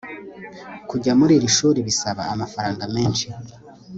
[0.89, 3.27] kujya muri iri shuri bisaba amafaranga menshi